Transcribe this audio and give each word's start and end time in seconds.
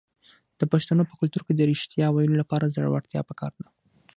د 0.59 0.61
پښتنو 0.71 1.01
په 1.09 1.15
کلتور 1.19 1.41
کې 1.47 1.53
د 1.55 1.61
ریښتیا 1.71 2.07
ویلو 2.11 2.39
لپاره 2.41 2.71
زړورتیا 2.75 3.21
پکار 3.29 3.51
ده. 3.61 3.67